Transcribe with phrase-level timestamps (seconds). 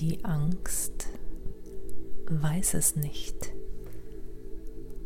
[0.00, 1.08] Die Angst
[2.26, 3.54] weiß es nicht,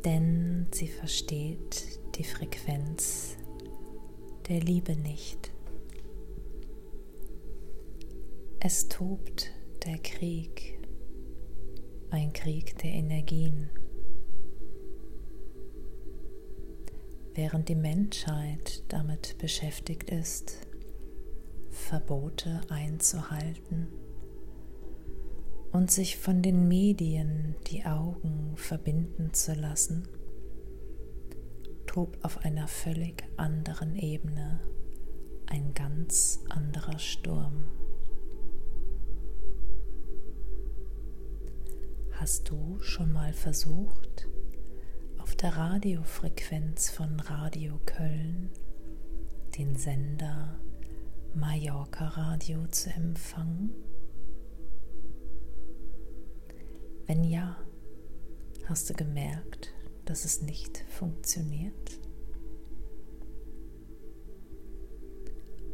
[0.04, 3.36] denn sie versteht die Frequenz
[4.48, 5.52] der Liebe nicht.
[8.58, 9.52] Es tobt
[9.86, 10.80] der Krieg,
[12.10, 13.70] ein Krieg der Energien.
[17.34, 20.66] Während die Menschheit damit beschäftigt ist,
[21.70, 23.99] Verbote einzuhalten
[25.72, 30.08] und sich von den Medien die Augen verbinden zu lassen,
[31.86, 34.60] tobt auf einer völlig anderen Ebene
[35.46, 37.64] ein ganz anderer Sturm.
[42.12, 44.28] Hast du schon mal versucht,
[45.18, 48.50] auf der Radiofrequenz von Radio Köln
[49.56, 50.60] den Sender
[51.34, 53.70] Mallorca Radio zu empfangen?
[57.10, 57.56] Wenn ja,
[58.66, 61.98] hast du gemerkt, dass es nicht funktioniert?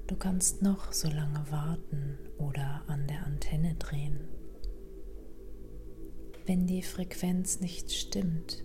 [0.06, 4.19] Du kannst noch so lange warten oder an der Antenne drehen.
[6.47, 8.65] Wenn die Frequenz nicht stimmt,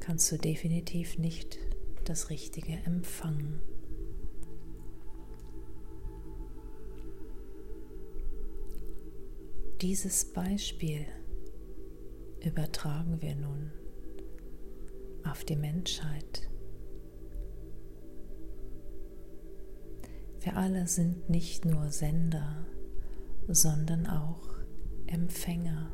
[0.00, 1.58] kannst du definitiv nicht
[2.04, 3.62] das Richtige empfangen.
[9.80, 11.06] Dieses Beispiel
[12.44, 13.70] übertragen wir nun
[15.24, 16.50] auf die Menschheit.
[20.40, 22.66] Wir alle sind nicht nur Sender,
[23.46, 24.48] sondern auch
[25.06, 25.92] Empfänger.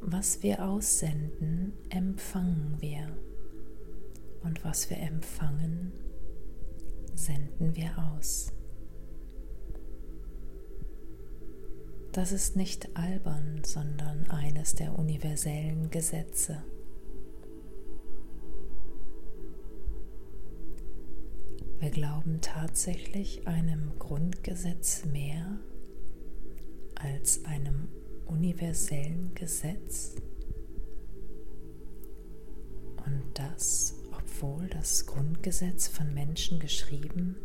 [0.00, 3.14] Was wir aussenden, empfangen wir.
[4.42, 5.92] Und was wir empfangen,
[7.14, 8.52] senden wir aus.
[12.18, 16.64] Das ist nicht albern, sondern eines der universellen Gesetze.
[21.78, 25.60] Wir glauben tatsächlich einem Grundgesetz mehr
[26.96, 27.86] als einem
[28.26, 30.16] universellen Gesetz.
[33.06, 37.36] Und das, obwohl das Grundgesetz von Menschen geschrieben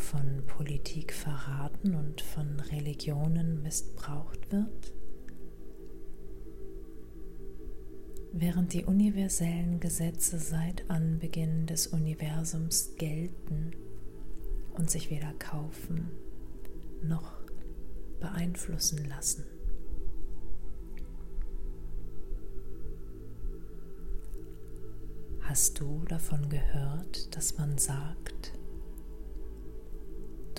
[0.00, 4.92] von Politik verraten und von Religionen missbraucht wird?
[8.32, 13.72] Während die universellen Gesetze seit Anbeginn des Universums gelten
[14.74, 16.10] und sich weder kaufen
[17.02, 17.32] noch
[18.20, 19.44] beeinflussen lassen.
[25.42, 28.52] Hast du davon gehört, dass man sagt,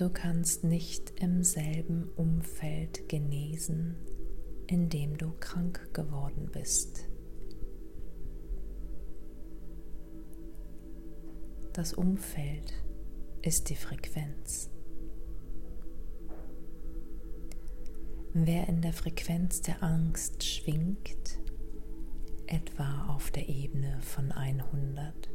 [0.02, 3.94] Du kannst nicht im selben Umfeld genesen,
[4.66, 7.08] in dem du krank geworden bist.
[11.72, 12.72] Das Umfeld
[13.42, 14.70] ist die Frequenz.
[18.34, 21.38] Wer in der Frequenz der Angst schwingt,
[22.48, 25.30] etwa auf der Ebene von 100,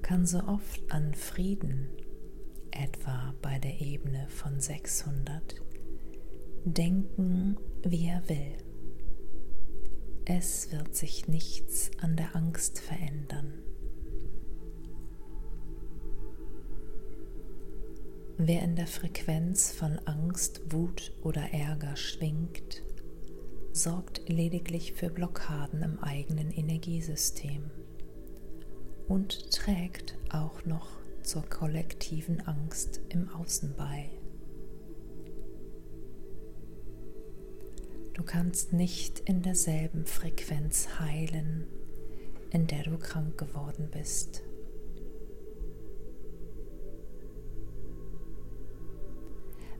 [0.00, 1.90] kann so oft an Frieden
[2.70, 5.62] etwa bei der Ebene von 600,
[6.64, 8.56] denken, wie er will.
[10.24, 13.62] Es wird sich nichts an der Angst verändern.
[18.36, 22.82] Wer in der Frequenz von Angst, Wut oder Ärger schwingt,
[23.72, 27.70] sorgt lediglich für Blockaden im eigenen Energiesystem
[29.08, 30.88] und trägt auch noch
[31.28, 34.08] zur kollektiven Angst im Außen bei.
[38.14, 41.66] Du kannst nicht in derselben Frequenz heilen,
[42.50, 44.42] in der du krank geworden bist.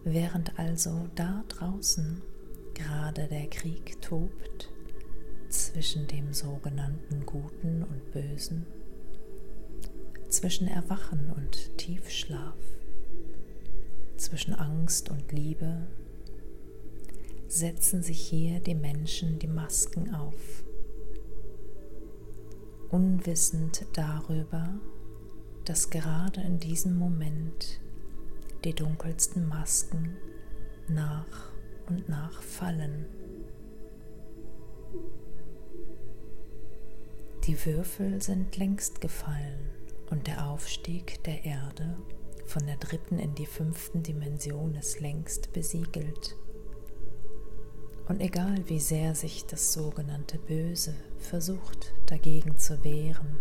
[0.04, 2.20] Während also da draußen
[2.74, 4.70] gerade der Krieg tobt
[5.48, 8.66] zwischen dem sogenannten Guten und Bösen,
[10.28, 12.56] zwischen Erwachen und Tiefschlaf,
[14.16, 15.86] zwischen Angst und Liebe,
[17.46, 20.64] setzen sich hier die Menschen die Masken auf,
[22.90, 24.78] unwissend darüber,
[25.64, 27.80] dass gerade in diesem Moment
[28.64, 30.16] die dunkelsten Masken
[30.88, 31.52] nach
[31.88, 33.06] und nach fallen.
[37.46, 39.77] Die Würfel sind längst gefallen
[40.10, 41.96] und der Aufstieg der Erde
[42.46, 46.36] von der dritten in die fünften Dimension ist längst besiegelt.
[48.08, 53.36] Und egal wie sehr sich das sogenannte Böse versucht dagegen zu wehren,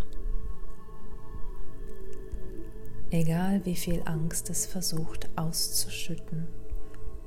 [3.12, 6.48] egal wie viel Angst es versucht auszuschütten,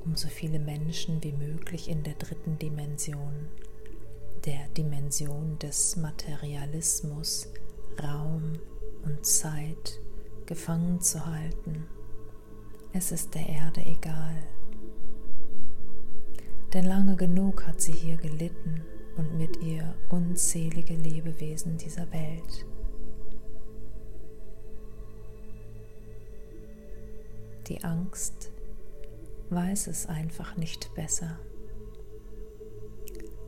[0.05, 3.47] um so viele Menschen wie möglich in der dritten Dimension,
[4.45, 7.47] der Dimension des Materialismus,
[8.01, 8.59] Raum
[9.03, 9.99] und Zeit
[10.45, 11.87] gefangen zu halten.
[12.93, 14.43] Es ist der Erde egal.
[16.73, 18.81] Denn lange genug hat sie hier gelitten
[19.17, 22.65] und mit ihr unzählige Lebewesen dieser Welt.
[27.67, 28.51] Die Angst
[29.49, 31.39] weiß es einfach nicht besser,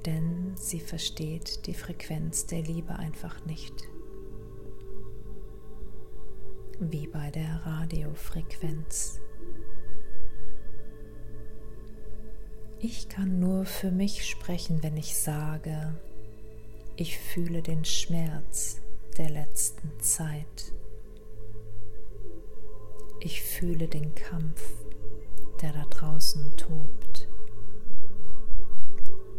[0.05, 3.89] denn sie versteht die Frequenz der Liebe einfach nicht
[6.79, 9.19] wie bei der Radiofrequenz.
[12.79, 15.95] Ich kann nur für mich sprechen, wenn ich sage,
[16.95, 18.81] ich fühle den Schmerz
[19.17, 20.73] der letzten Zeit.
[23.21, 24.61] Ich fühle den Kampf,
[25.61, 27.29] der da draußen tobt.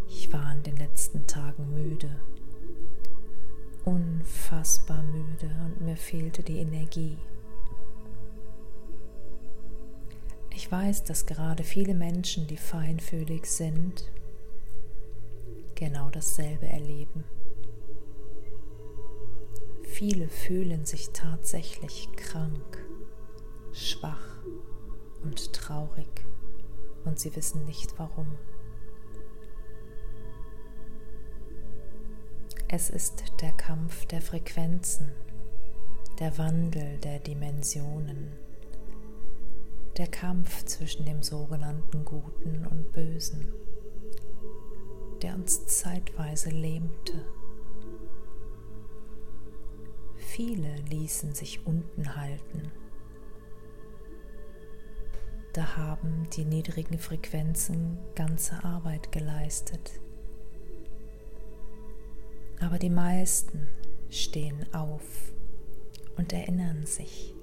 [0.08, 2.16] Ich war in den letzten Tagen müde,
[3.84, 7.18] unfassbar müde und mir fehlte die Energie.
[10.50, 14.10] Ich weiß, dass gerade viele Menschen, die feinfühlig sind,
[15.74, 17.24] genau dasselbe erleben.
[19.82, 22.84] Viele fühlen sich tatsächlich krank,
[23.72, 24.38] schwach
[25.22, 26.24] und traurig
[27.04, 28.38] und sie wissen nicht warum.
[32.68, 35.12] Es ist der Kampf der Frequenzen,
[36.18, 38.32] der Wandel der Dimensionen
[39.96, 43.52] der Kampf zwischen dem sogenannten Guten und Bösen,
[45.22, 47.24] der uns zeitweise lähmte.
[50.16, 52.72] Viele ließen sich unten halten.
[55.52, 60.00] Da haben die niedrigen Frequenzen ganze Arbeit geleistet.
[62.64, 63.68] Aber die meisten
[64.08, 65.02] stehen auf
[66.16, 67.34] und erinnern sich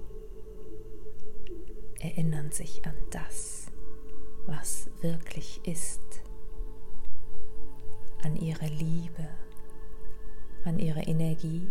[2.02, 3.66] erinnern sich an das,
[4.46, 6.00] was wirklich ist,
[8.22, 9.28] an ihre Liebe,
[10.64, 11.68] an ihre Energie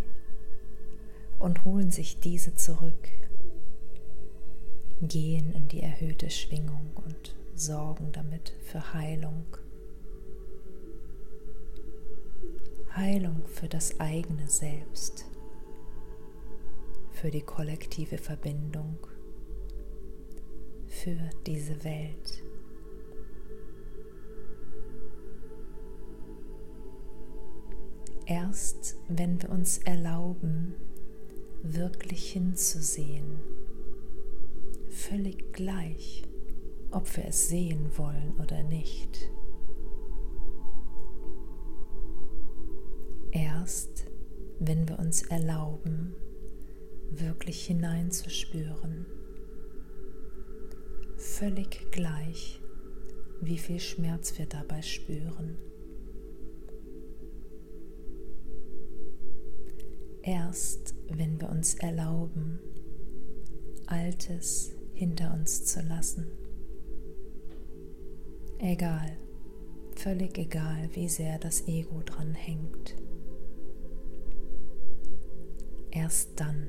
[1.38, 3.08] und holen sich diese zurück,
[5.02, 9.44] gehen in die erhöhte Schwingung und sorgen damit für Heilung.
[12.96, 15.26] Heilung für das eigene Selbst,
[17.12, 18.98] für die kollektive Verbindung
[20.92, 21.16] für
[21.46, 22.42] diese Welt.
[28.26, 30.74] Erst wenn wir uns erlauben,
[31.62, 33.40] wirklich hinzusehen,
[34.88, 36.22] völlig gleich,
[36.92, 39.28] ob wir es sehen wollen oder nicht.
[43.32, 44.06] Erst
[44.60, 46.14] wenn wir uns erlauben,
[47.10, 49.06] wirklich hineinzuspüren
[51.22, 52.60] völlig gleich,
[53.40, 55.56] wie viel Schmerz wir dabei spüren.
[60.22, 62.58] Erst wenn wir uns erlauben,
[63.86, 66.26] Altes hinter uns zu lassen.
[68.58, 69.16] Egal,
[69.96, 72.94] völlig egal, wie sehr das Ego dran hängt.
[75.94, 76.68] Erst dann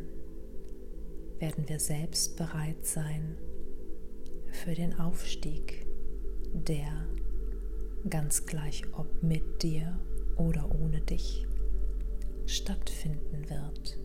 [1.39, 3.37] werden wir selbst bereit sein,
[4.51, 5.87] für den Aufstieg,
[6.53, 7.07] der
[8.09, 9.97] ganz gleich ob mit dir
[10.35, 11.47] oder ohne dich
[12.45, 13.97] stattfinden wird.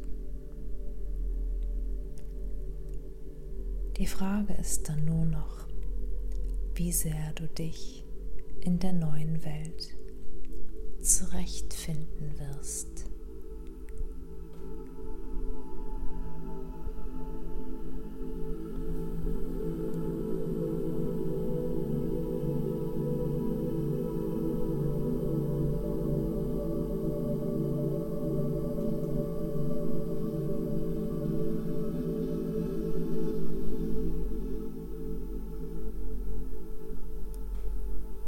[3.97, 5.67] Die Frage ist dann nur noch,
[6.75, 8.05] wie sehr du dich
[8.61, 9.97] in der neuen Welt
[11.01, 13.08] zurechtfinden wirst.